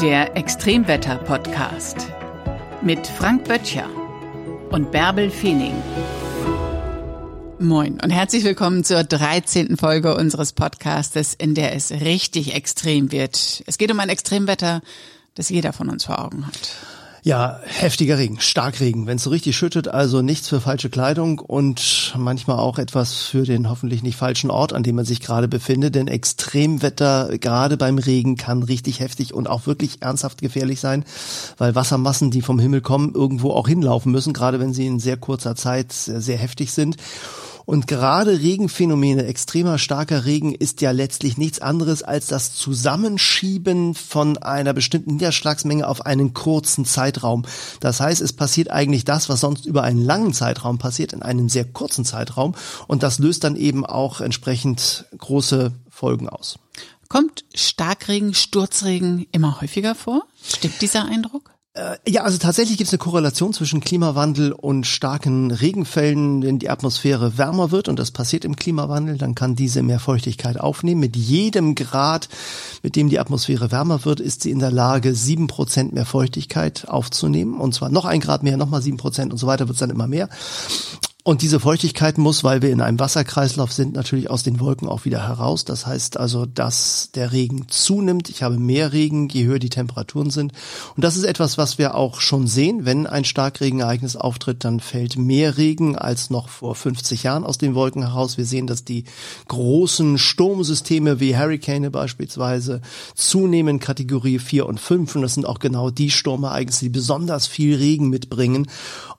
[0.00, 2.06] Der Extremwetter-Podcast
[2.80, 3.86] mit Frank Böttcher
[4.70, 5.74] und Bärbel Feening.
[7.58, 9.76] Moin und herzlich willkommen zur 13.
[9.76, 13.62] Folge unseres Podcastes, in der es richtig extrem wird.
[13.66, 14.80] Es geht um ein Extremwetter,
[15.34, 16.76] das jeder von uns vor Augen hat.
[17.22, 22.14] Ja, heftiger Regen, Starkregen, wenn es so richtig schüttet, also nichts für falsche Kleidung und
[22.16, 25.96] manchmal auch etwas für den hoffentlich nicht falschen Ort, an dem man sich gerade befindet,
[25.96, 31.04] denn Extremwetter gerade beim Regen kann richtig heftig und auch wirklich ernsthaft gefährlich sein,
[31.58, 35.18] weil Wassermassen, die vom Himmel kommen, irgendwo auch hinlaufen müssen, gerade wenn sie in sehr
[35.18, 36.96] kurzer Zeit sehr heftig sind.
[37.64, 44.38] Und gerade Regenphänomene, extremer starker Regen ist ja letztlich nichts anderes als das Zusammenschieben von
[44.38, 47.44] einer bestimmten Niederschlagsmenge auf einen kurzen Zeitraum.
[47.80, 51.48] Das heißt, es passiert eigentlich das, was sonst über einen langen Zeitraum passiert, in einem
[51.48, 52.54] sehr kurzen Zeitraum.
[52.86, 56.58] Und das löst dann eben auch entsprechend große Folgen aus.
[57.08, 60.26] Kommt Starkregen, Sturzregen immer häufiger vor?
[60.42, 61.50] Stimmt dieser Eindruck?
[61.74, 66.68] Äh, ja, also tatsächlich gibt es eine Korrelation zwischen Klimawandel und starken Regenfällen, wenn die
[66.68, 71.00] Atmosphäre wärmer wird und das passiert im Klimawandel, dann kann diese mehr Feuchtigkeit aufnehmen.
[71.00, 72.28] Mit jedem Grad,
[72.82, 76.88] mit dem die Atmosphäre wärmer wird, ist sie in der Lage, sieben Prozent mehr Feuchtigkeit
[76.88, 79.80] aufzunehmen und zwar noch ein Grad mehr, nochmal sieben Prozent und so weiter wird es
[79.80, 80.28] dann immer mehr.
[81.22, 85.04] Und diese Feuchtigkeit muss, weil wir in einem Wasserkreislauf sind, natürlich aus den Wolken auch
[85.04, 85.66] wieder heraus.
[85.66, 88.30] Das heißt also, dass der Regen zunimmt.
[88.30, 90.52] Ich habe mehr Regen, je höher die Temperaturen sind.
[90.96, 92.86] Und das ist etwas, was wir auch schon sehen.
[92.86, 97.74] Wenn ein Starkregenereignis auftritt, dann fällt mehr Regen als noch vor 50 Jahren aus den
[97.74, 98.38] Wolken heraus.
[98.38, 99.04] Wir sehen, dass die
[99.48, 102.80] großen Sturmsysteme wie Hurricane beispielsweise
[103.14, 105.16] zunehmen, Kategorie 4 und 5.
[105.16, 108.68] Und das sind auch genau die Sturmereignisse, die besonders viel Regen mitbringen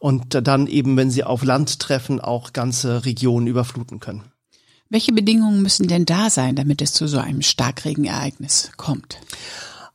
[0.01, 4.23] und dann eben, wenn sie auf Land treffen, auch ganze Regionen überfluten können.
[4.89, 9.19] Welche Bedingungen müssen denn da sein, damit es zu so einem Starkregenereignis kommt?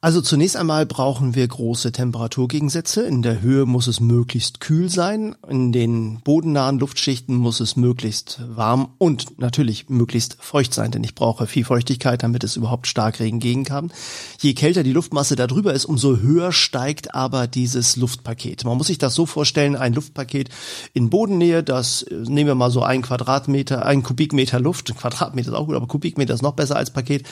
[0.02, 3.02] Also zunächst einmal brauchen wir große Temperaturgegensätze.
[3.02, 5.34] In der Höhe muss es möglichst kühl sein.
[5.48, 11.14] In den bodennahen Luftschichten muss es möglichst warm und natürlich möglichst feucht sein, denn ich
[11.14, 13.90] brauche viel Feuchtigkeit, damit es überhaupt Starkregen gehen kann.
[14.38, 18.64] Je kälter die Luftmasse darüber ist, umso höher steigt aber dieses Luftpaket.
[18.64, 20.50] Man muss sich das so vorstellen, ein Luftpaket
[20.92, 24.94] in Bodennähe, das äh, nehmen wir mal so ein Quadratmeter, ein Kubikmeter Luft.
[24.94, 27.26] Quadratmeter ist auch gut, aber Kubikmeter ist noch besser als Paket.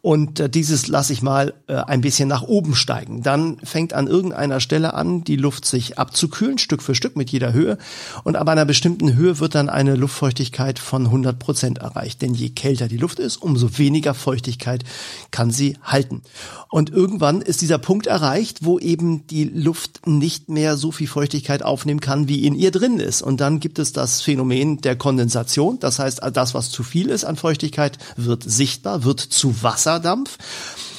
[0.00, 3.22] Und äh, dieses lasse ich mal äh, ein bisschen nach oben steigen.
[3.22, 7.52] Dann fängt an irgendeiner Stelle an, die Luft sich abzukühlen, Stück für Stück mit jeder
[7.52, 7.78] Höhe.
[8.24, 12.22] Und ab einer bestimmten Höhe wird dann eine Luftfeuchtigkeit von 100 Prozent erreicht.
[12.22, 14.84] Denn je kälter die Luft ist, umso weniger Feuchtigkeit
[15.30, 16.22] kann sie halten.
[16.70, 21.62] Und irgendwann ist dieser Punkt erreicht, wo eben die Luft nicht mehr so viel Feuchtigkeit
[21.62, 23.22] aufnehmen kann, wie in ihr drin ist.
[23.22, 25.78] Und dann gibt es das Phänomen der Kondensation.
[25.78, 30.38] Das heißt, das, was zu viel ist an Feuchtigkeit, wird sichtbar, wird zu Wasserdampf.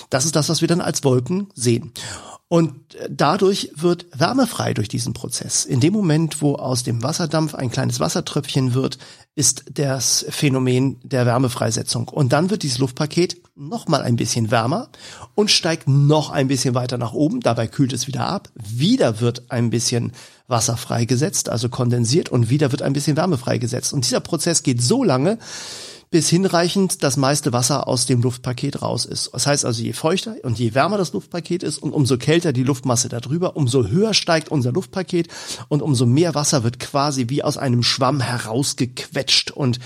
[0.09, 1.91] Das ist das, was wir dann als Wolken sehen.
[2.51, 2.73] Und
[3.07, 5.65] dadurch wird Wärme frei durch diesen Prozess.
[5.65, 8.97] In dem Moment, wo aus dem Wasserdampf ein kleines Wassertröpfchen wird,
[9.35, 12.07] ist das Phänomen der Wärmefreisetzung.
[12.07, 14.89] Und dann wird dieses Luftpaket noch mal ein bisschen wärmer
[15.35, 17.39] und steigt noch ein bisschen weiter nach oben.
[17.39, 18.49] Dabei kühlt es wieder ab.
[18.55, 20.13] Wieder wird ein bisschen
[20.47, 23.93] Wasser freigesetzt, also kondensiert und wieder wird ein bisschen Wärme freigesetzt.
[23.93, 25.37] Und dieser Prozess geht so lange,
[26.11, 29.29] bis hinreichend das meiste Wasser aus dem Luftpaket raus ist.
[29.31, 32.63] Das heißt also, je feuchter und je wärmer das Luftpaket ist und umso kälter die
[32.63, 35.27] Luftmasse darüber, umso höher steigt unser Luftpaket
[35.67, 39.79] und umso mehr Wasser wird quasi wie aus einem Schwamm herausgequetscht und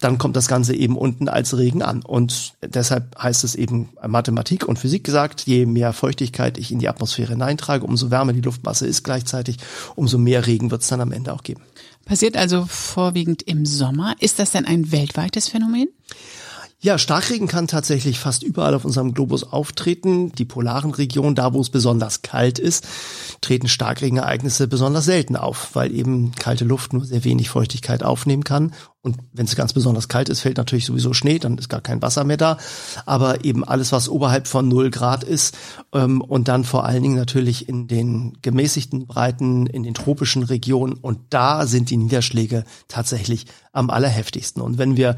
[0.00, 2.02] dann kommt das Ganze eben unten als Regen an.
[2.02, 6.88] Und deshalb heißt es eben Mathematik und Physik gesagt, je mehr Feuchtigkeit ich in die
[6.88, 9.56] Atmosphäre hineintrage, umso wärmer die Luftmasse ist gleichzeitig,
[9.96, 11.62] umso mehr Regen wird es dann am Ende auch geben.
[12.04, 14.16] Passiert also vorwiegend im Sommer.
[14.20, 15.88] Ist das denn ein weltweites Phänomen?
[16.82, 20.32] Ja, Starkregen kann tatsächlich fast überall auf unserem Globus auftreten.
[20.32, 22.88] Die polaren Regionen, da wo es besonders kalt ist,
[23.42, 28.72] treten Starkregenereignisse besonders selten auf, weil eben kalte Luft nur sehr wenig Feuchtigkeit aufnehmen kann.
[29.02, 32.00] Und wenn es ganz besonders kalt ist, fällt natürlich sowieso Schnee, dann ist gar kein
[32.00, 32.56] Wasser mehr da.
[33.04, 35.58] Aber eben alles, was oberhalb von null Grad ist
[35.92, 40.94] ähm, und dann vor allen Dingen natürlich in den gemäßigten Breiten, in den tropischen Regionen.
[40.94, 44.62] Und da sind die Niederschläge tatsächlich am allerheftigsten.
[44.62, 45.16] Und wenn wir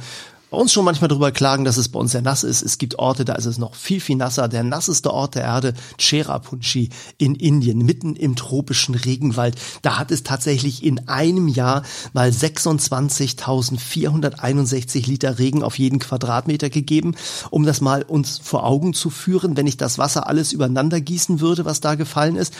[0.52, 2.60] bei uns schon manchmal darüber klagen, dass es bei uns sehr nass ist.
[2.60, 4.48] Es gibt Orte, da ist es noch viel, viel nasser.
[4.48, 9.56] Der nasseste Ort der Erde, Cherrapunchi in Indien, mitten im tropischen Regenwald.
[9.80, 17.14] Da hat es tatsächlich in einem Jahr mal 26.461 Liter Regen auf jeden Quadratmeter gegeben.
[17.48, 21.40] Um das mal uns vor Augen zu führen, wenn ich das Wasser alles übereinander gießen
[21.40, 22.52] würde, was da gefallen ist.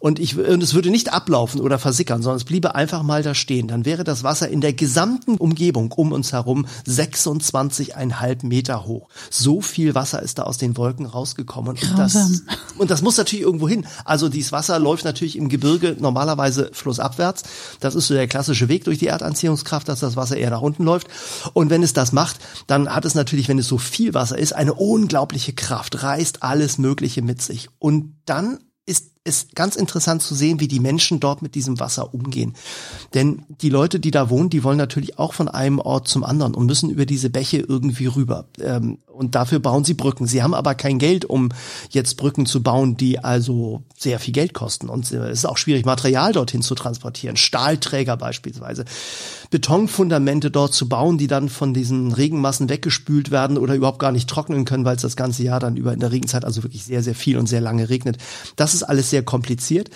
[0.00, 3.34] Und ich, und es würde nicht ablaufen oder versickern, sondern es bliebe einfach mal da
[3.34, 3.68] stehen.
[3.68, 9.08] Dann wäre das Wasser in der gesamten Umgebung um uns herum 26 22,5 Meter hoch.
[9.30, 11.76] So viel Wasser ist da aus den Wolken rausgekommen.
[11.76, 12.42] Und das,
[12.78, 13.86] und das muss natürlich irgendwo hin.
[14.04, 17.42] Also dieses Wasser läuft natürlich im Gebirge normalerweise flussabwärts.
[17.80, 20.84] Das ist so der klassische Weg durch die Erdanziehungskraft, dass das Wasser eher nach unten
[20.84, 21.08] läuft.
[21.52, 24.54] Und wenn es das macht, dann hat es natürlich, wenn es so viel Wasser ist,
[24.54, 27.68] eine unglaubliche Kraft, reißt alles Mögliche mit sich.
[27.78, 32.14] Und dann ist es ganz interessant zu sehen, wie die Menschen dort mit diesem Wasser
[32.14, 32.54] umgehen.
[33.14, 36.54] Denn die Leute, die da wohnen, die wollen natürlich auch von einem Ort zum anderen
[36.54, 38.46] und müssen über diese Bäche irgendwie rüber.
[38.60, 40.28] Ähm, und dafür bauen sie Brücken.
[40.28, 41.48] Sie haben aber kein Geld, um
[41.90, 44.88] jetzt Brücken zu bauen, die also sehr viel Geld kosten.
[44.88, 47.36] Und es ist auch schwierig, Material dorthin zu transportieren.
[47.36, 48.84] Stahlträger beispielsweise.
[49.50, 54.30] Betonfundamente dort zu bauen, die dann von diesen Regenmassen weggespült werden oder überhaupt gar nicht
[54.30, 57.02] trocknen können, weil es das ganze Jahr dann über in der Regenzeit also wirklich sehr,
[57.02, 58.18] sehr viel und sehr lange regnet.
[58.54, 59.90] Das ist alles sehr kompliziert.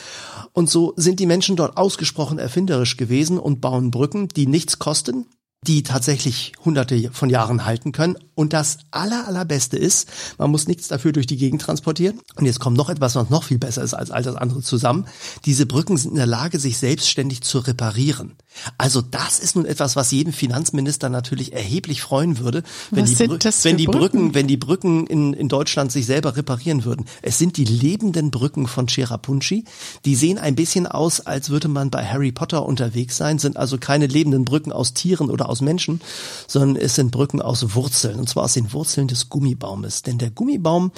[0.53, 5.27] Und so sind die Menschen dort ausgesprochen erfinderisch gewesen und bauen Brücken, die nichts kosten,
[5.67, 8.17] die tatsächlich hunderte von Jahren halten können.
[8.35, 12.20] Und das aller, allerbeste ist, man muss nichts dafür durch die Gegend transportieren.
[12.35, 15.06] Und jetzt kommt noch etwas, was noch viel besser ist als all das andere zusammen.
[15.44, 18.32] Diese Brücken sind in der Lage, sich selbstständig zu reparieren.
[18.76, 23.26] Also das ist nun etwas, was jeden Finanzminister natürlich erheblich freuen würde, wenn, Was die,
[23.26, 24.35] Brü wenn die Brücken, Brücken?
[24.35, 27.06] wenn die Brücken in, in Deutschland sich selber reparieren würden.
[27.23, 29.65] Es sind die lebenden Brücken von Cherrapunchi.
[30.05, 33.79] Die sehen ein bisschen aus, als würde man bei Harry Potter unterwegs sein, sind also
[33.79, 36.01] keine lebenden Brücken aus Tieren oder aus Menschen,
[36.49, 40.03] sondern es sind Brücken aus Wurzeln, und zwar aus den Wurzeln des Gummibaumes.
[40.03, 40.93] Denn der Gummibaum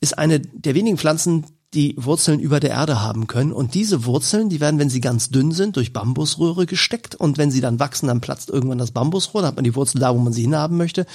[0.00, 3.52] ist eine der wenigen Pflanzen, die Wurzeln über der Erde haben können.
[3.52, 7.14] Und diese Wurzeln, die werden, wenn sie ganz dünn sind, durch Bambusröhre gesteckt.
[7.14, 9.42] Und wenn sie dann wachsen, dann platzt irgendwann das Bambusrohr.
[9.42, 11.06] Dann hat man die Wurzel da, wo man sie hinhaben möchte.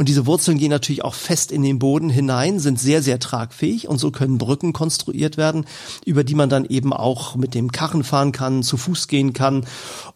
[0.00, 3.86] Und diese Wurzeln gehen natürlich auch fest in den Boden hinein, sind sehr, sehr tragfähig.
[3.86, 5.66] Und so können Brücken konstruiert werden,
[6.06, 9.66] über die man dann eben auch mit dem Karren fahren kann, zu Fuß gehen kann.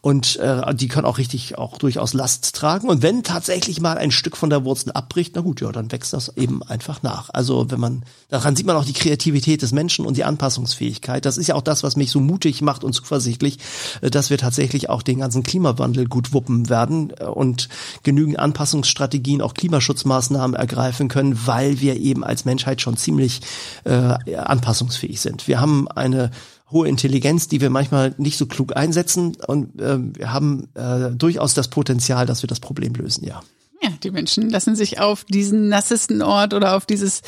[0.00, 2.88] Und äh, die können auch richtig auch durchaus Last tragen.
[2.88, 6.14] Und wenn tatsächlich mal ein Stück von der Wurzel abbricht, na gut, ja, dann wächst
[6.14, 7.28] das eben einfach nach.
[7.34, 11.26] Also wenn man, daran sieht man auch die Kreativität des Menschen und die Anpassungsfähigkeit.
[11.26, 13.58] Das ist ja auch das, was mich so mutig macht und zuversichtlich,
[14.00, 17.68] äh, dass wir tatsächlich auch den ganzen Klimawandel gut wuppen werden äh, und
[18.02, 23.40] genügend Anpassungsstrategien, auch Klimaschutzmaßnahmen ergreifen können, weil wir eben als Menschheit schon ziemlich
[23.84, 25.48] äh, anpassungsfähig sind.
[25.48, 26.30] Wir haben eine
[26.70, 31.54] hohe Intelligenz, die wir manchmal nicht so klug einsetzen und äh, wir haben äh, durchaus
[31.54, 33.42] das Potenzial, dass wir das Problem lösen, ja.
[33.82, 37.20] Ja, die Menschen lassen sich auf diesen nassesten Ort oder auf dieses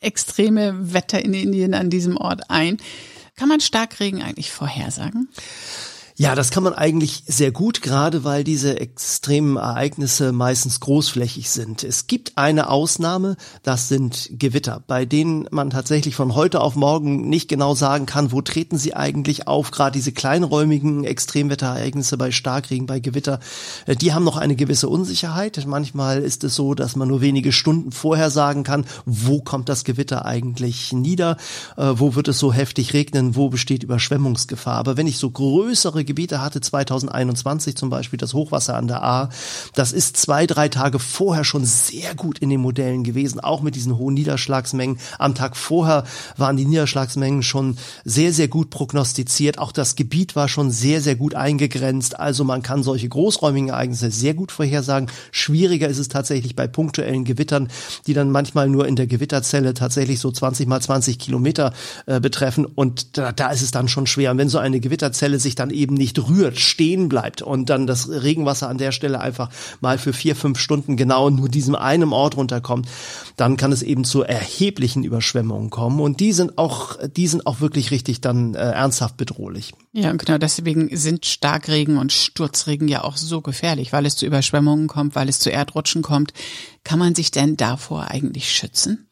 [0.00, 2.78] extreme Wetter in Indien an diesem Ort ein.
[3.36, 5.28] Kann man Starkregen eigentlich vorhersagen?
[6.14, 11.84] Ja, das kann man eigentlich sehr gut, gerade weil diese extremen Ereignisse meistens großflächig sind.
[11.84, 17.30] Es gibt eine Ausnahme, das sind Gewitter, bei denen man tatsächlich von heute auf morgen
[17.30, 19.70] nicht genau sagen kann, wo treten sie eigentlich auf.
[19.70, 23.40] Gerade diese kleinräumigen Extremwetterereignisse bei Starkregen, bei Gewitter,
[23.86, 25.64] äh, die haben noch eine gewisse Unsicherheit.
[25.66, 29.84] Manchmal ist es so, dass man nur wenige Stunden vorher sagen kann, wo kommt das
[29.84, 31.38] Gewitter eigentlich nieder,
[31.78, 34.76] äh, wo wird es so heftig regnen, wo besteht Überschwemmungsgefahr.
[34.76, 39.28] Aber wenn ich so größere Gebiete hatte, 2021 zum Beispiel das Hochwasser an der A,
[39.74, 43.74] das ist zwei, drei Tage vorher schon sehr gut in den Modellen gewesen, auch mit
[43.74, 44.98] diesen hohen Niederschlagsmengen.
[45.18, 46.04] Am Tag vorher
[46.36, 49.58] waren die Niederschlagsmengen schon sehr, sehr gut prognostiziert.
[49.58, 52.18] Auch das Gebiet war schon sehr, sehr gut eingegrenzt.
[52.18, 55.10] Also man kann solche großräumigen Ereignisse sehr gut vorhersagen.
[55.30, 57.68] Schwieriger ist es tatsächlich bei punktuellen Gewittern,
[58.06, 61.72] die dann manchmal nur in der Gewitterzelle tatsächlich so 20 mal 20 Kilometer
[62.06, 62.66] äh, betreffen.
[62.66, 64.30] Und da, da ist es dann schon schwer.
[64.30, 68.08] Und wenn so eine Gewitterzelle sich dann eben nicht rührt, stehen bleibt und dann das
[68.08, 72.36] Regenwasser an der Stelle einfach mal für vier, fünf Stunden genau nur diesem einen Ort
[72.36, 72.88] runterkommt,
[73.36, 76.00] dann kann es eben zu erheblichen Überschwemmungen kommen.
[76.00, 79.72] Und die sind auch, die sind auch wirklich richtig dann äh, ernsthaft bedrohlich.
[79.92, 84.86] Ja, genau deswegen sind Starkregen und Sturzregen ja auch so gefährlich, weil es zu Überschwemmungen
[84.86, 86.32] kommt, weil es zu Erdrutschen kommt.
[86.84, 89.06] Kann man sich denn davor eigentlich schützen?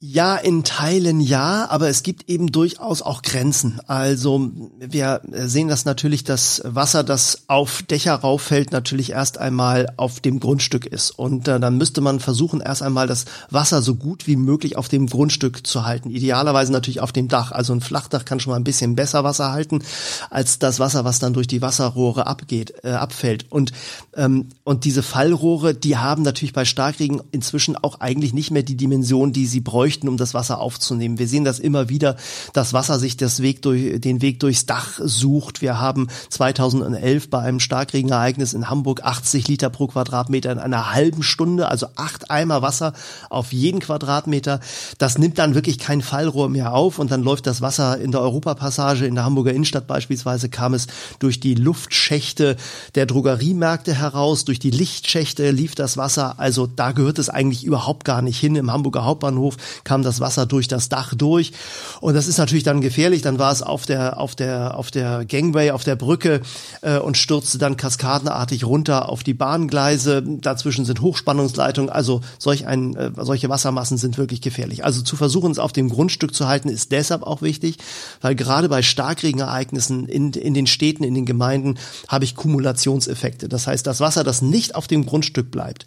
[0.00, 3.80] Ja, in Teilen ja, aber es gibt eben durchaus auch Grenzen.
[3.88, 10.20] Also wir sehen das natürlich, dass Wasser, das auf Dächer rauffällt, natürlich erst einmal auf
[10.20, 11.10] dem Grundstück ist.
[11.10, 14.86] Und äh, dann müsste man versuchen, erst einmal das Wasser so gut wie möglich auf
[14.88, 16.10] dem Grundstück zu halten.
[16.10, 17.50] Idealerweise natürlich auf dem Dach.
[17.50, 19.82] Also ein Flachdach kann schon mal ein bisschen besser Wasser halten,
[20.30, 23.46] als das Wasser, was dann durch die Wasserrohre abgeht, äh, abfällt.
[23.50, 23.72] Und,
[24.14, 28.76] ähm, und diese Fallrohre, die haben natürlich bei Starkregen inzwischen auch eigentlich nicht mehr die
[28.76, 31.18] Dimension, die sie bräuchten befeuchten, um das Wasser aufzunehmen.
[31.18, 32.16] Wir sehen das immer wieder,
[32.52, 35.62] dass Wasser sich das Weg durch, den Weg durchs Dach sucht.
[35.62, 41.22] Wir haben 2011 bei einem Starkregenereignis in Hamburg 80 Liter pro Quadratmeter in einer halben
[41.22, 42.92] Stunde, also acht Eimer Wasser
[43.30, 44.60] auf jeden Quadratmeter.
[44.98, 48.20] Das nimmt dann wirklich kein Fallrohr mehr auf und dann läuft das Wasser in der
[48.20, 50.86] Europapassage in der Hamburger Innenstadt beispielsweise kam es
[51.18, 52.56] durch die Luftschächte
[52.94, 56.38] der Drogeriemärkte heraus, durch die Lichtschächte lief das Wasser.
[56.38, 58.56] Also da gehört es eigentlich überhaupt gar nicht hin.
[58.56, 61.52] Im Hamburger Hauptbahnhof kam das Wasser durch das Dach durch.
[62.00, 63.22] Und das ist natürlich dann gefährlich.
[63.22, 66.40] Dann war es auf der, auf der, auf der Gangway, auf der Brücke
[66.82, 70.22] äh, und stürzte dann kaskadenartig runter auf die Bahngleise.
[70.22, 71.90] Dazwischen sind Hochspannungsleitungen.
[71.90, 74.84] Also solch ein, äh, solche Wassermassen sind wirklich gefährlich.
[74.84, 77.78] Also zu versuchen, es auf dem Grundstück zu halten, ist deshalb auch wichtig,
[78.20, 83.48] weil gerade bei Starkregenereignissen in, in den Städten, in den Gemeinden habe ich Kumulationseffekte.
[83.48, 85.86] Das heißt, das Wasser, das nicht auf dem Grundstück bleibt,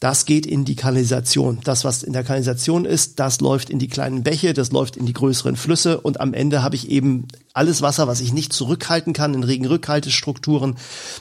[0.00, 1.60] das geht in die Kanalisation.
[1.64, 5.06] Das, was in der Kanalisation ist, das läuft in die kleinen Bäche, das läuft in
[5.06, 9.12] die größeren Flüsse und am Ende habe ich eben alles Wasser, was ich nicht zurückhalten
[9.12, 10.76] kann in Regenrückhaltestrukturen,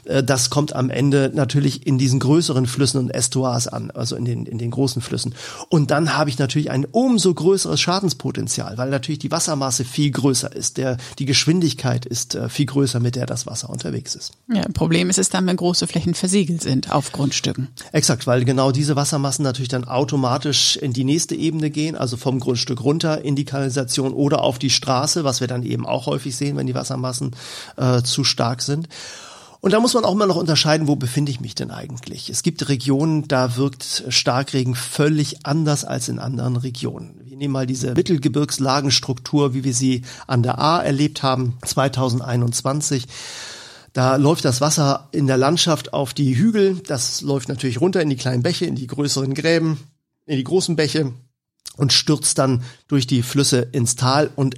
[0.05, 4.25] äh, das kommt am Ende natürlich in diesen größeren Flüssen und Estuars an, also in
[4.25, 5.33] den, in den großen Flüssen.
[5.69, 10.55] Und dann habe ich natürlich ein umso größeres Schadenspotenzial, weil natürlich die Wassermasse viel größer
[10.55, 14.33] ist, der, die Geschwindigkeit ist äh, viel größer, mit der das Wasser unterwegs ist.
[14.53, 17.69] Ja, Problem ist es dann, wenn große Flächen versiegelt sind auf Grundstücken.
[17.91, 22.39] Exakt, weil genau diese Wassermassen natürlich dann automatisch in die nächste Ebene gehen, also vom
[22.39, 26.35] Grundstück runter in die Kanalisation oder auf die Straße, was wir dann eben auch häufig
[26.35, 27.35] sehen, wenn die Wassermassen
[27.77, 28.87] äh, zu stark sind.
[29.61, 32.29] Und da muss man auch immer noch unterscheiden, wo befinde ich mich denn eigentlich?
[32.29, 37.19] Es gibt Regionen, da wirkt Starkregen völlig anders als in anderen Regionen.
[37.25, 43.07] Wir nehmen mal diese Mittelgebirgslagenstruktur, wie wir sie an der A erlebt haben, 2021.
[43.91, 46.81] Da läuft das Wasser in der Landschaft auf die Hügel.
[46.87, 49.77] Das läuft natürlich runter in die kleinen Bäche, in die größeren Gräben,
[50.25, 51.11] in die großen Bäche
[51.77, 54.55] und stürzt dann durch die Flüsse ins Tal und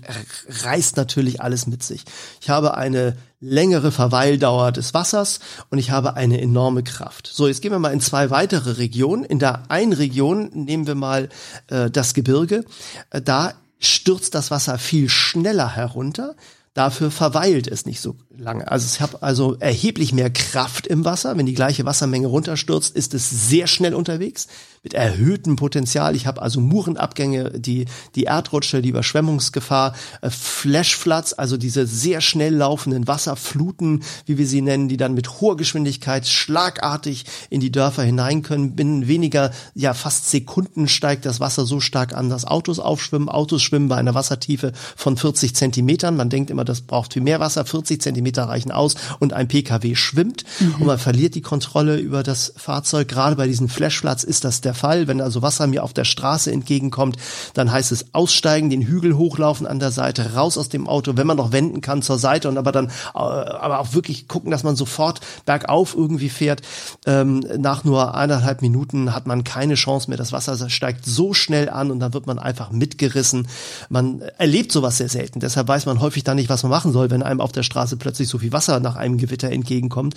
[0.64, 2.04] reißt natürlich alles mit sich.
[2.42, 5.40] Ich habe eine längere Verweildauer des Wassers
[5.70, 7.30] und ich habe eine enorme Kraft.
[7.32, 9.24] So, jetzt gehen wir mal in zwei weitere Regionen.
[9.24, 11.30] In der einen Region nehmen wir mal
[11.68, 12.64] äh, das Gebirge.
[13.10, 16.36] Äh, da stürzt das Wasser viel schneller herunter.
[16.74, 18.72] Dafür verweilt es nicht so lange.
[18.72, 21.38] Also ich habe also erheblich mehr Kraft im Wasser.
[21.38, 24.48] Wenn die gleiche Wassermenge runterstürzt, ist es sehr schnell unterwegs
[24.84, 26.16] mit erhöhtem Potenzial.
[26.16, 27.86] Ich habe also Murenabgänge, die,
[28.16, 34.62] die Erdrutsche, die Überschwemmungsgefahr, äh, Flashfloods, also diese sehr schnell laufenden Wasserfluten, wie wir sie
[34.62, 38.76] nennen, die dann mit hoher Geschwindigkeit schlagartig in die Dörfer hinein können.
[38.76, 43.30] Binnen weniger, ja fast Sekunden steigt das Wasser so stark an, dass Autos aufschwimmen.
[43.30, 46.16] Autos schwimmen bei einer Wassertiefe von 40 Zentimetern.
[46.16, 47.66] Man denkt immer, das braucht viel mehr Wasser.
[47.66, 50.76] 40 Zentimeter reichen aus und ein PKW schwimmt mhm.
[50.80, 53.08] und man verliert die Kontrolle über das Fahrzeug.
[53.08, 55.08] Gerade bei diesen Flashfloods ist das der der Fall.
[55.08, 57.18] Wenn also Wasser mir auf der Straße entgegenkommt,
[57.54, 61.28] dann heißt es aussteigen, den Hügel hochlaufen an der Seite, raus aus dem Auto, wenn
[61.28, 64.64] man noch wenden kann zur Seite und aber dann äh, aber auch wirklich gucken, dass
[64.64, 66.62] man sofort bergauf irgendwie fährt.
[67.06, 70.18] Ähm, nach nur eineinhalb Minuten hat man keine Chance mehr.
[70.18, 73.48] Das Wasser steigt so schnell an und dann wird man einfach mitgerissen.
[73.90, 75.42] Man erlebt sowas sehr selten.
[75.42, 77.98] Deshalb weiß man häufig dann nicht, was man machen soll, wenn einem auf der Straße
[77.98, 80.16] plötzlich so viel Wasser nach einem Gewitter entgegenkommt.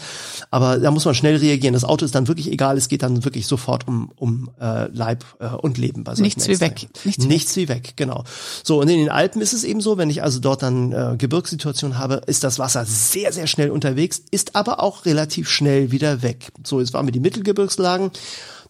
[0.50, 1.75] Aber da muss man schnell reagieren.
[1.75, 2.76] Das Auto ist dann wirklich egal.
[2.76, 6.49] Es geht dann wirklich sofort um, um äh, Leib äh, und Leben bei solchen Nichts
[6.49, 6.88] wie weg.
[7.05, 8.25] Nichts, Nichts wie weg, genau.
[8.62, 11.17] So, und in den Alpen ist es eben so, wenn ich also dort dann äh,
[11.17, 16.23] Gebirgssituation habe, ist das Wasser sehr, sehr schnell unterwegs, ist aber auch relativ schnell wieder
[16.23, 16.53] weg.
[16.64, 18.11] So, jetzt waren wir die Mittelgebirgslagen.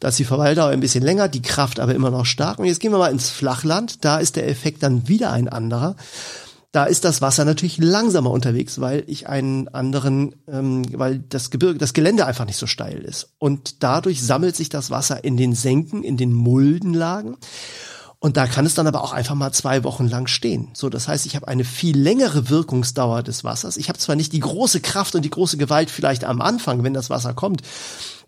[0.00, 2.58] Da ist die Verweildauer ein bisschen länger, die Kraft aber immer noch stark.
[2.58, 4.04] Und jetzt gehen wir mal ins Flachland.
[4.04, 5.96] Da ist der Effekt dann wieder ein anderer
[6.74, 11.78] da ist das Wasser natürlich langsamer unterwegs, weil ich einen anderen, ähm, weil das Gebirge,
[11.78, 13.28] das Gelände einfach nicht so steil ist.
[13.38, 17.36] Und dadurch sammelt sich das Wasser in den Senken, in den Muldenlagen.
[18.24, 20.68] Und da kann es dann aber auch einfach mal zwei Wochen lang stehen.
[20.72, 23.76] So, das heißt, ich habe eine viel längere Wirkungsdauer des Wassers.
[23.76, 26.94] Ich habe zwar nicht die große Kraft und die große Gewalt vielleicht am Anfang, wenn
[26.94, 27.60] das Wasser kommt,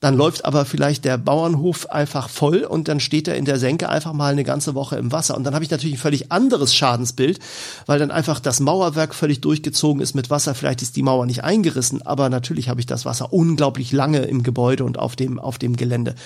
[0.00, 3.88] dann läuft aber vielleicht der Bauernhof einfach voll und dann steht er in der Senke
[3.88, 5.34] einfach mal eine ganze Woche im Wasser.
[5.34, 7.38] Und dann habe ich natürlich ein völlig anderes Schadensbild,
[7.86, 10.54] weil dann einfach das Mauerwerk völlig durchgezogen ist mit Wasser.
[10.54, 14.42] Vielleicht ist die Mauer nicht eingerissen, aber natürlich habe ich das Wasser unglaublich lange im
[14.42, 16.16] Gebäude und auf dem, auf dem Gelände.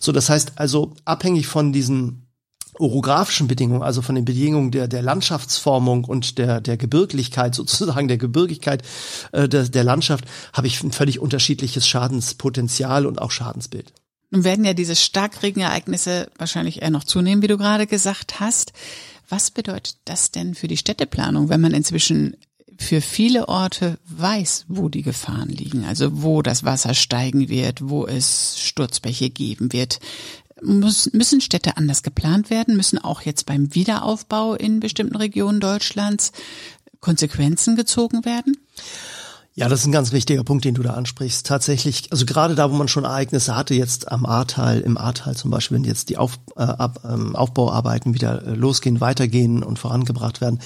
[0.00, 2.21] So, das heißt also, abhängig von diesen
[2.82, 8.18] orographischen Bedingungen, also von den Bedingungen der, der Landschaftsformung und der, der Gebirglichkeit, sozusagen der
[8.18, 8.82] Gebirgigkeit
[9.32, 13.92] äh, der, der Landschaft, habe ich ein völlig unterschiedliches Schadenspotenzial und auch Schadensbild.
[14.30, 18.72] Nun werden ja diese Starkregenereignisse wahrscheinlich eher noch zunehmen, wie du gerade gesagt hast.
[19.28, 22.36] Was bedeutet das denn für die Städteplanung, wenn man inzwischen
[22.78, 28.06] für viele Orte weiß, wo die Gefahren liegen, also wo das Wasser steigen wird, wo
[28.06, 30.00] es Sturzbäche geben wird.
[30.62, 32.76] Müssen Städte anders geplant werden?
[32.76, 36.32] Müssen auch jetzt beim Wiederaufbau in bestimmten Regionen Deutschlands
[37.00, 38.56] Konsequenzen gezogen werden?
[39.54, 41.46] Ja, das ist ein ganz wichtiger Punkt, den du da ansprichst.
[41.46, 45.50] Tatsächlich, also gerade da, wo man schon Ereignisse hatte, jetzt am Ahrtal, im Ahrtal zum
[45.50, 50.40] Beispiel, wenn jetzt die Auf, äh, ab, ähm, Aufbauarbeiten wieder äh, losgehen, weitergehen und vorangebracht
[50.40, 50.60] werden,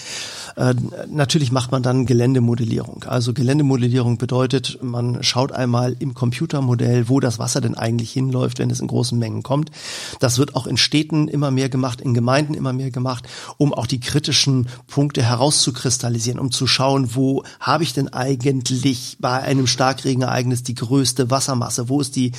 [0.55, 0.73] äh,
[1.11, 3.03] natürlich macht man dann Geländemodellierung.
[3.09, 8.71] Also Geländemodellierung bedeutet, man schaut einmal im Computermodell, wo das Wasser denn eigentlich hinläuft, wenn
[8.71, 9.73] es in großen Mengen kommt.
[10.21, 13.27] Das wird auch in Städten immer mehr gemacht, in Gemeinden immer mehr gemacht,
[13.57, 19.17] um auch die kritischen Punkte herauszukristallisieren, um zu schauen, wo habe ich denn eigentlich eigentlich
[19.21, 21.89] bei einem Starkregenereignis die größte Wassermasse?
[21.89, 22.33] Wo ist die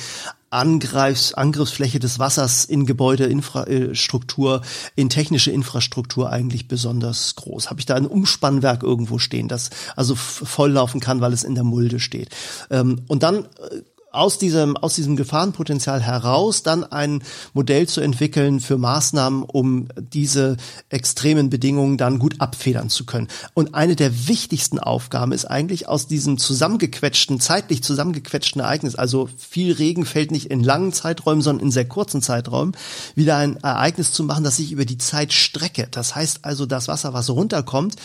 [0.50, 4.62] Angreifs Angriffsfläche des Wassers in Gebäudeinfrastruktur,
[4.96, 7.70] in technische Infrastruktur eigentlich besonders groß?
[7.70, 11.64] Habe ich da ein Umspannwerk irgendwo stehen, das also volllaufen kann, weil es in der
[11.64, 12.30] Mulde steht?
[12.70, 17.22] Ähm, und dann äh, aus diesem, aus diesem Gefahrenpotenzial heraus dann ein
[17.52, 20.56] Modell zu entwickeln für Maßnahmen, um diese
[20.88, 23.28] extremen Bedingungen dann gut abfedern zu können.
[23.52, 29.72] Und eine der wichtigsten Aufgaben ist eigentlich aus diesem zusammengequetschten, zeitlich zusammengequetschten Ereignis, also viel
[29.72, 32.72] Regen fällt nicht in langen Zeiträumen, sondern in sehr kurzen Zeiträumen,
[33.14, 35.86] wieder ein Ereignis zu machen, das sich über die Zeit strecke.
[35.90, 37.96] Das heißt also, das Wasser, was runterkommt,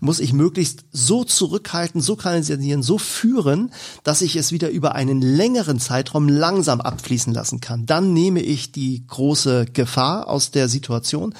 [0.00, 3.70] muss ich möglichst so zurückhalten, so kanalisieren, so führen,
[4.02, 7.84] dass ich es wieder über einen längeren längeren Zeitraum langsam abfließen lassen kann.
[7.84, 11.34] Dann nehme ich die große Gefahr aus der Situation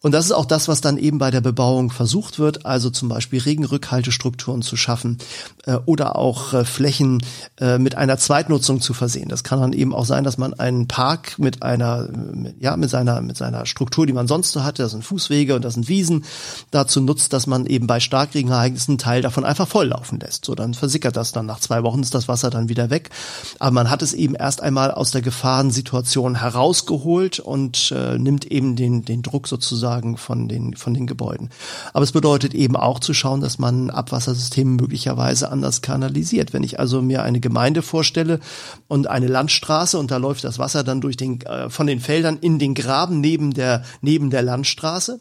[0.00, 3.08] und das ist auch das, was dann eben bei der Bebauung versucht wird, also zum
[3.08, 5.18] Beispiel Regenrückhaltestrukturen zu schaffen
[5.66, 7.20] äh, oder auch äh, Flächen
[7.58, 9.28] äh, mit einer Zweitnutzung zu versehen.
[9.28, 12.90] Das kann dann eben auch sein, dass man einen Park mit einer, mit, ja, mit
[12.90, 15.88] seiner, mit seiner Struktur, die man sonst so hatte, das sind Fußwege und das sind
[15.88, 16.24] Wiesen,
[16.70, 20.44] dazu nutzt, dass man eben bei Starkregenereignissen einen Teil davon einfach volllaufen lässt.
[20.44, 21.46] So, dann versickert das dann.
[21.46, 23.10] Nach zwei Wochen ist das Wasser dann wieder weg.
[23.58, 28.76] Aber man hat es eben erst einmal aus der Gefahrensituation herausgeholt und äh, nimmt eben
[28.76, 31.50] den, den Druck sozusagen sozusagen von den, von den Gebäuden.
[31.92, 36.52] Aber es bedeutet eben auch zu schauen, dass man Abwassersysteme möglicherweise anders kanalisiert.
[36.52, 38.40] Wenn ich also mir eine Gemeinde vorstelle
[38.86, 42.38] und eine Landstraße und da läuft das Wasser dann durch den, äh, von den Feldern
[42.40, 45.20] in den Graben neben der, neben der Landstraße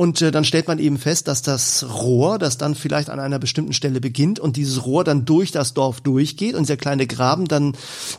[0.00, 3.38] und äh, dann stellt man eben fest, dass das Rohr, das dann vielleicht an einer
[3.38, 7.44] bestimmten Stelle beginnt und dieses Rohr dann durch das Dorf durchgeht und der kleine Graben
[7.44, 7.74] dann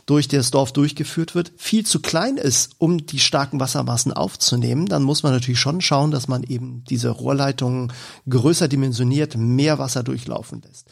[0.06, 5.02] durch das Dorf durchgeführt wird, viel zu klein ist, um die starken Wassermassen aufzunehmen, dann
[5.02, 7.92] muss man natürlich schon schauen, dass man eben diese Rohrleitungen
[8.28, 10.86] größer dimensioniert, mehr Wasser durchlaufen lässt.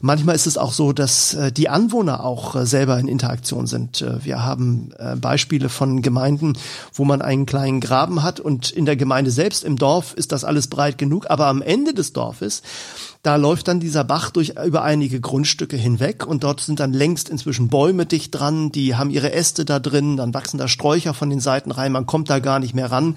[0.00, 4.02] Manchmal ist es auch so, dass äh, die Anwohner auch äh, selber in Interaktion sind.
[4.02, 6.52] Äh, wir haben äh, Beispiele von Gemeinden,
[6.94, 10.32] wo man einen kleinen Graben hat und in der Gemeinde selbst im Dorf ist ist
[10.32, 12.62] das alles breit genug, aber am Ende des Dorfes
[13.22, 17.28] da läuft dann dieser Bach durch über einige Grundstücke hinweg und dort sind dann längst
[17.28, 21.28] inzwischen Bäume dicht dran, die haben ihre Äste da drin, dann wachsen da Sträucher von
[21.28, 23.16] den Seiten rein, man kommt da gar nicht mehr ran.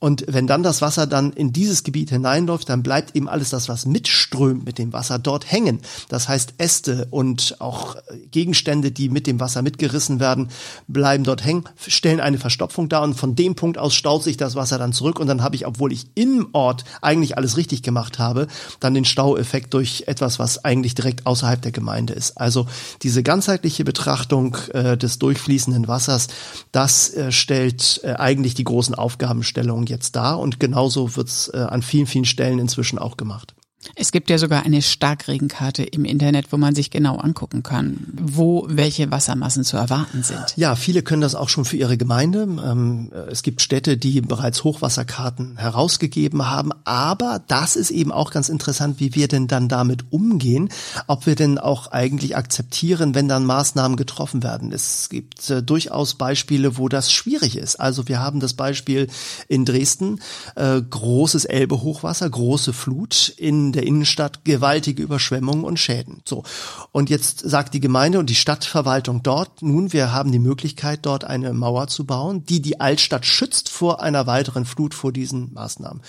[0.00, 3.68] Und wenn dann das Wasser dann in dieses Gebiet hineinläuft, dann bleibt eben alles das,
[3.68, 5.80] was mitströmt mit dem Wasser, dort hängen.
[6.08, 7.96] Das heißt, Äste und auch
[8.30, 10.48] Gegenstände, die mit dem Wasser mitgerissen werden,
[10.86, 14.54] bleiben dort hängen, stellen eine Verstopfung dar und von dem Punkt aus staut sich das
[14.54, 18.20] Wasser dann zurück und dann habe ich, obwohl ich im Ort eigentlich alles richtig gemacht
[18.20, 18.46] habe,
[18.78, 22.38] dann den Stau Effekt durch etwas, was eigentlich direkt außerhalb der Gemeinde ist.
[22.38, 22.66] Also
[23.02, 26.28] diese ganzheitliche Betrachtung äh, des durchfließenden Wassers,
[26.70, 31.82] das äh, stellt äh, eigentlich die großen Aufgabenstellungen jetzt dar und genauso wird's äh, an
[31.82, 33.54] vielen, vielen Stellen inzwischen auch gemacht.
[33.94, 38.66] Es gibt ja sogar eine Starkregenkarte im Internet, wo man sich genau angucken kann, wo
[38.68, 40.54] welche Wassermassen zu erwarten sind.
[40.56, 42.42] Ja, viele können das auch schon für ihre Gemeinde.
[42.42, 46.70] Ähm, es gibt Städte, die bereits Hochwasserkarten herausgegeben haben.
[46.84, 50.68] Aber das ist eben auch ganz interessant, wie wir denn dann damit umgehen.
[51.06, 54.72] Ob wir denn auch eigentlich akzeptieren, wenn dann Maßnahmen getroffen werden.
[54.72, 57.76] Es gibt äh, durchaus Beispiele, wo das schwierig ist.
[57.76, 59.08] Also wir haben das Beispiel
[59.48, 60.20] in Dresden,
[60.56, 66.20] äh, großes Elbe-Hochwasser, große Flut in der Innenstadt gewaltige Überschwemmungen und Schäden.
[66.24, 66.42] So.
[66.90, 71.22] Und jetzt sagt die Gemeinde und die Stadtverwaltung dort, nun, wir haben die Möglichkeit, dort
[71.22, 76.02] eine Mauer zu bauen, die die Altstadt schützt vor einer weiteren Flut vor diesen Maßnahmen.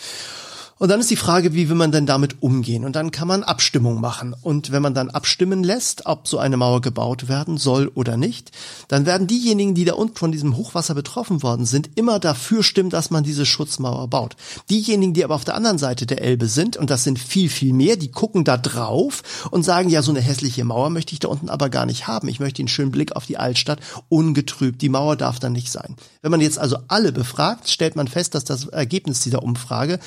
[0.80, 2.86] Und dann ist die Frage, wie will man denn damit umgehen?
[2.86, 4.34] Und dann kann man Abstimmung machen.
[4.42, 8.52] Und wenn man dann abstimmen lässt, ob so eine Mauer gebaut werden soll oder nicht,
[8.88, 12.89] dann werden diejenigen, die da unten von diesem Hochwasser betroffen worden sind, immer dafür stimmen,
[12.89, 14.38] dass man diese Schutzmauer baut.
[14.70, 17.74] Diejenigen, die aber auf der anderen Seite der Elbe sind, und das sind viel, viel
[17.74, 21.28] mehr, die gucken da drauf und sagen, ja, so eine hässliche Mauer möchte ich da
[21.28, 22.30] unten aber gar nicht haben.
[22.30, 24.82] Ich möchte einen schönen Blick auf die Altstadt, ungetrübt.
[24.82, 25.98] Die Mauer darf dann nicht sein.
[26.22, 30.00] Wenn man jetzt also alle befragt, stellt man fest, dass das Ergebnis dieser Umfrage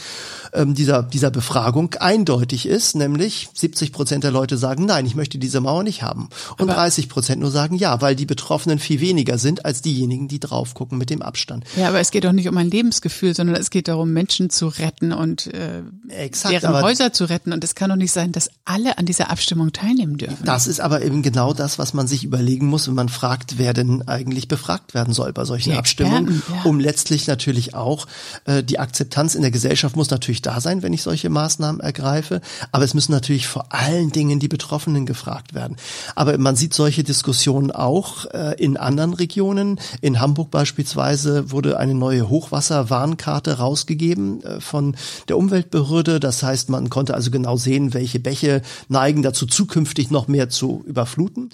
[0.53, 5.15] äh, ähm, dieser, dieser Befragung eindeutig ist, nämlich 70 Prozent der Leute sagen, nein, ich
[5.15, 6.29] möchte diese Mauer nicht haben.
[6.59, 10.29] Und Aber 30 Prozent nur sagen ja, weil die Betroffenen viel weniger sind als diejenigen,
[10.29, 11.65] die drauf gucken mit dem Abstand.
[11.77, 14.69] Ja, aber es geht doch nicht um ein Lebensgefühl, sondern es geht darum, Menschen zu
[14.69, 17.53] retten und äh, Exakt, deren Häuser zu retten.
[17.53, 20.45] Und es kann doch nicht sein, dass alle an dieser Abstimmung teilnehmen dürfen.
[20.45, 23.73] Das ist aber eben genau das, was man sich überlegen muss, wenn man fragt, wer
[23.73, 26.63] denn eigentlich befragt werden soll bei solchen Abstimmungen, ja.
[26.65, 28.07] um letztlich natürlich auch
[28.45, 32.41] äh, die Akzeptanz in der Gesellschaft muss natürlich da sein, wenn ich solche Maßnahmen ergreife.
[32.71, 35.77] Aber es müssen natürlich vor allen Dingen die Betroffenen gefragt werden.
[36.15, 39.81] Aber man sieht solche Diskussionen auch äh, in anderen Regionen.
[40.01, 44.97] In Hamburg beispielsweise wurde eine neue Hochwasserwarnkarte rausgegeben äh, von
[45.29, 46.21] der Umweltbehörde.
[46.21, 50.85] Das heißt, man konnte also genau sehen, welche Bäche neigen dazu, zukünftig noch mehr zu
[50.87, 51.51] überfluten.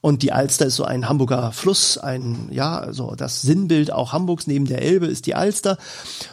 [0.00, 4.46] Und die Alster ist so ein Hamburger Fluss, ein, ja, also das Sinnbild auch Hamburgs
[4.46, 5.78] neben der Elbe ist die Alster.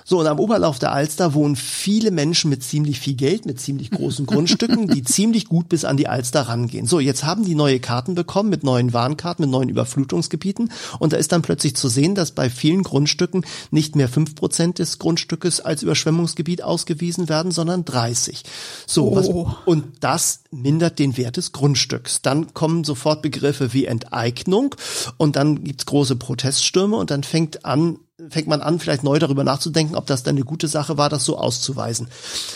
[0.06, 3.92] So, und am Oberlauf der Alster wohnen viele Menschen mit ziemlich viel Geld, mit ziemlich
[3.92, 6.86] großen Grundstücken, die ziemlich gut bis an die Alster rangehen.
[6.86, 10.72] So, jetzt haben die neue Karten bekommen mit neuen Warnkarten, mit neuen Überflutungsgebieten.
[11.00, 14.80] Und da ist dann plötzlich zu sehen, dass bei vielen Grundstücken nicht mehr fünf Prozent
[14.80, 18.44] des Grundstückes als Überschwemmungsgebiet ausgewiesen werden, sondern 30.
[18.86, 19.16] So, oh.
[19.16, 19.30] was,
[19.66, 22.22] und das mindert den Wert des Grundstücks.
[22.22, 24.76] Dann kommen sofort Begriffe wie Enteignung
[25.18, 29.44] und dann gibt's große Proteststürme und dann fängt an, fängt man an, vielleicht neu darüber
[29.44, 32.10] nachzudenken, ob das dann eine gute Sache war, das so auszuweisen.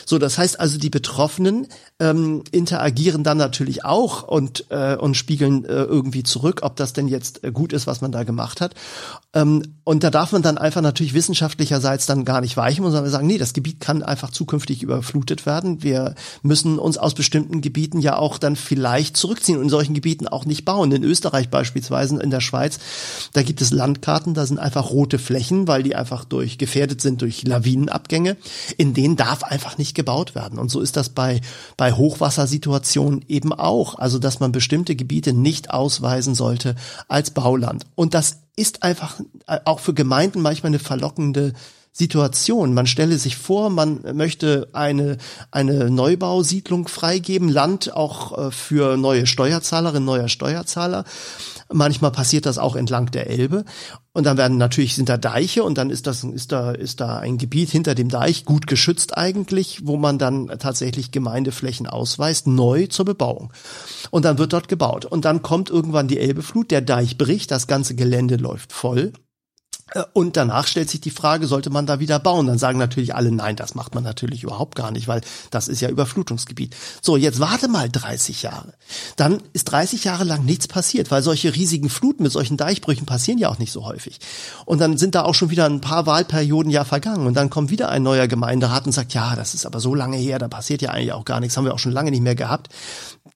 [0.06, 1.68] So, das heißt also, die Betroffenen
[2.00, 7.08] ähm, interagieren dann natürlich auch und äh, und spiegeln äh, irgendwie zurück, ob das denn
[7.08, 8.76] jetzt äh, gut ist, was man da gemacht hat.
[9.34, 13.28] Ähm, und da darf man dann einfach natürlich wissenschaftlicherseits dann gar nicht weichen, sondern sagen,
[13.28, 15.84] nee, das Gebiet kann einfach zukünftig überflutet werden.
[15.84, 20.28] Wir müssen uns aus bestimmten Gebieten ja auch dann vielleicht zurückziehen und in solchen Gebieten
[20.28, 20.92] auch nicht bauen.
[20.92, 22.80] In Österreich beispielsweise, in der Schweiz,
[23.34, 27.22] da gibt es Landkarten, da sind einfach rote Flächen weil die einfach durch gefährdet sind
[27.22, 28.38] durch Lawinenabgänge,
[28.78, 30.60] in denen darf einfach nicht gebaut werden.
[30.60, 31.42] Und so ist das bei,
[31.78, 33.98] bei Hochwassersituationen eben auch.
[33.98, 36.76] Also, dass man bestimmte Gebiete nicht ausweisen sollte
[37.08, 37.86] als Bauland.
[37.96, 41.54] Und das ist einfach äh, auch für Gemeinden manchmal eine verlockende
[41.96, 42.74] Situation.
[42.74, 45.18] Man stelle sich vor, man möchte eine,
[45.52, 51.06] eine Neubausiedlung freigeben, Land auch äh, für neue Steuerzahlerinnen, neuer Steuerzahler.
[51.72, 53.64] Manchmal passiert das auch entlang der Elbe.
[54.12, 57.20] Und dann werden natürlich sind da Deiche und dann ist das ist da ist da
[57.20, 62.88] ein Gebiet hinter dem Deich gut geschützt eigentlich, wo man dann tatsächlich Gemeindeflächen ausweist neu
[62.88, 63.54] zur Bebauung.
[64.10, 67.68] Und dann wird dort gebaut und dann kommt irgendwann die Elbeflut, der Deich bricht, das
[67.68, 69.14] ganze Gelände läuft voll
[70.14, 72.48] und danach stellt sich die Frage, sollte man da wieder bauen?
[72.48, 75.82] Dann sagen natürlich alle, nein, das macht man natürlich überhaupt gar nicht, weil das ist
[75.82, 76.76] ja Überflutungsgebiet.
[77.02, 78.74] So, jetzt warte mal 30 Jahre.
[79.18, 83.38] Dann ist 30 Jahre lang nichts passiert, weil solche riesigen Fluten mit solchen Deichbrüchen passieren
[83.38, 84.20] ja auch nicht so häufig.
[84.66, 87.70] Und dann sind da auch schon wieder ein paar Wahlperioden ja vergangen und dann kommt
[87.70, 90.82] wieder ein neuer Gemeinderat und sagt, ja, das ist aber so lange her, da passiert
[90.82, 92.70] ja eigentlich auch gar nichts, haben wir auch schon lange nicht mehr gehabt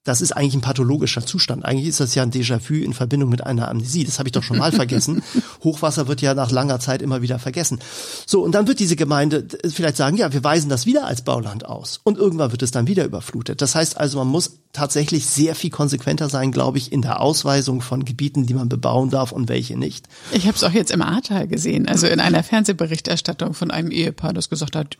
[0.08, 1.66] das ist eigentlich ein pathologischer Zustand.
[1.66, 4.04] Eigentlich ist das ja ein Déjà-vu in Verbindung mit einer Amnesie.
[4.04, 5.22] Das habe ich doch schon mal vergessen.
[5.62, 7.78] Hochwasser wird ja nach langer Zeit immer wieder vergessen.
[8.26, 11.66] So, und dann wird diese Gemeinde vielleicht sagen, ja, wir weisen das wieder als Bauland
[11.66, 12.00] aus.
[12.04, 13.60] Und irgendwann wird es dann wieder überflutet.
[13.60, 17.82] Das heißt also, man muss tatsächlich sehr viel konsequenter sein, glaube ich, in der Ausweisung
[17.82, 20.06] von Gebieten, die man bebauen darf und welche nicht.
[20.32, 24.32] Ich habe es auch jetzt im Ahrtal gesehen, also in einer Fernsehberichterstattung von einem Ehepaar,
[24.32, 24.96] das gesagt hat,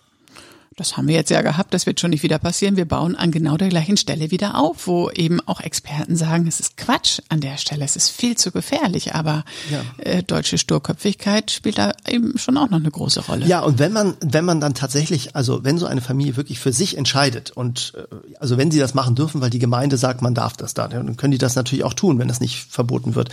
[0.79, 2.77] das haben wir jetzt ja gehabt, das wird schon nicht wieder passieren.
[2.77, 6.61] Wir bauen an genau der gleichen Stelle wieder auf, wo eben auch Experten sagen, es
[6.61, 9.83] ist Quatsch an der Stelle, es ist viel zu gefährlich, aber ja.
[9.99, 13.47] äh, deutsche Sturköpfigkeit spielt da eben schon auch noch eine große Rolle.
[13.47, 16.73] Ja, und wenn man, wenn man dann tatsächlich, also wenn so eine Familie wirklich für
[16.73, 20.35] sich entscheidet und äh, also wenn sie das machen dürfen, weil die Gemeinde sagt, man
[20.35, 23.31] darf das da, dann können die das natürlich auch tun, wenn das nicht verboten wird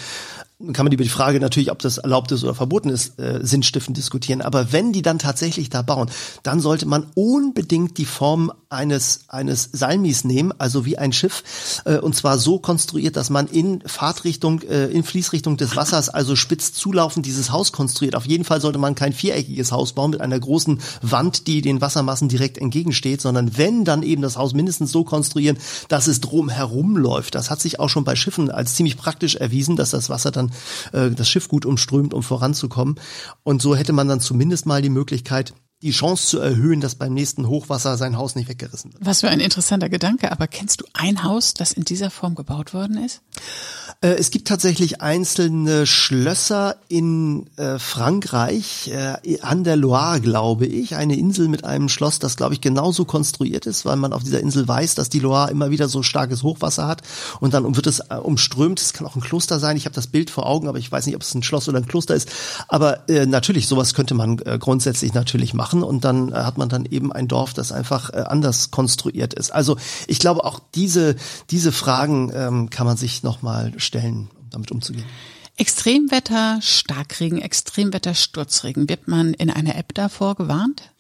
[0.71, 3.97] kann man über die Frage natürlich, ob das erlaubt ist oder verboten ist, äh, sinnstiftend
[3.97, 4.41] diskutieren.
[4.41, 6.09] Aber wenn die dann tatsächlich da bauen,
[6.43, 11.97] dann sollte man unbedingt die Form eines eines Salmis nehmen, also wie ein Schiff, äh,
[11.97, 16.73] und zwar so konstruiert, dass man in Fahrtrichtung, äh, in Fließrichtung des Wassers, also spitz
[16.73, 18.15] zulaufend dieses Haus konstruiert.
[18.15, 21.81] Auf jeden Fall sollte man kein viereckiges Haus bauen mit einer großen Wand, die den
[21.81, 25.57] Wassermassen direkt entgegensteht, sondern wenn dann eben das Haus mindestens so konstruieren,
[25.89, 27.35] dass es drum herum läuft.
[27.35, 30.45] Das hat sich auch schon bei Schiffen als ziemlich praktisch erwiesen, dass das Wasser dann
[30.45, 30.51] dann
[30.93, 32.95] äh, das Schiff gut umströmt, um voranzukommen.
[33.43, 35.53] Und so hätte man dann zumindest mal die Möglichkeit,
[35.85, 39.05] die Chance zu erhöhen, dass beim nächsten Hochwasser sein Haus nicht weggerissen wird.
[39.05, 40.31] Was für ein interessanter Gedanke.
[40.31, 43.21] Aber kennst du ein Haus, das in dieser Form gebaut worden ist?
[44.05, 50.95] Äh, es gibt tatsächlich einzelne Schlösser in äh, Frankreich, äh, an der Loire, glaube ich.
[50.95, 54.41] Eine Insel mit einem Schloss, das, glaube ich, genauso konstruiert ist, weil man auf dieser
[54.41, 57.01] Insel weiß, dass die Loire immer wieder so starkes Hochwasser hat.
[57.39, 58.79] Und dann wird es umströmt.
[58.79, 59.75] Es kann auch ein Kloster sein.
[59.75, 61.79] Ich habe das Bild vor Augen, aber ich weiß nicht, ob es ein Schloss oder
[61.79, 62.29] ein Kloster ist.
[62.67, 67.27] Aber natürlich, sowas könnte man grundsätzlich natürlich machen und dann hat man dann eben ein
[67.27, 69.51] Dorf, das einfach anders konstruiert ist.
[69.51, 71.15] Also ich glaube, auch diese,
[71.49, 75.05] diese Fragen ähm, kann man sich nochmal stellen, um damit umzugehen.
[75.57, 78.89] Extremwetter, Starkregen, Extremwetter, Sturzregen.
[78.89, 80.91] Wird man in einer App davor gewarnt?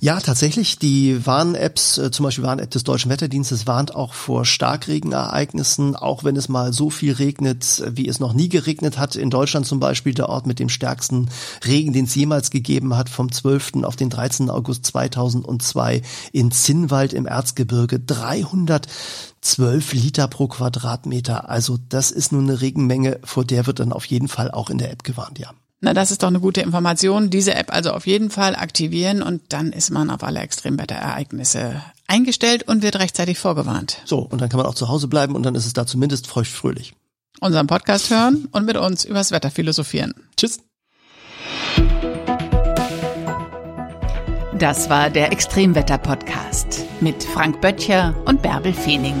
[0.00, 0.78] Ja, tatsächlich.
[0.78, 6.36] Die Warn-Apps, äh, zum Beispiel Warn-App des Deutschen Wetterdienstes, warnt auch vor Starkregenereignissen, auch wenn
[6.36, 9.16] es mal so viel regnet, wie es noch nie geregnet hat.
[9.16, 11.30] In Deutschland zum Beispiel der Ort mit dem stärksten
[11.64, 13.84] Regen, den es jemals gegeben hat, vom 12.
[13.84, 14.50] auf den 13.
[14.50, 17.98] August 2002 in Zinnwald im Erzgebirge.
[19.46, 21.48] 312 Liter pro Quadratmeter.
[21.48, 24.78] Also das ist nun eine Regenmenge, vor der wird dann auf jeden Fall auch in
[24.78, 25.50] der App gewarnt, ja.
[25.80, 27.30] Na, das ist doch eine gute Information.
[27.30, 32.62] Diese App also auf jeden Fall aktivieren und dann ist man auf alle Extremwetterereignisse eingestellt
[32.66, 33.98] und wird rechtzeitig vorgewarnt.
[34.04, 36.26] So, und dann kann man auch zu Hause bleiben und dann ist es da zumindest
[36.26, 36.94] feuchtfröhlich.
[37.40, 40.14] Unseren Podcast hören und mit uns übers Wetter philosophieren.
[40.36, 40.60] Tschüss.
[44.58, 49.16] Das war der Extremwetter-Podcast mit Frank Böttcher und Bärbel Feening.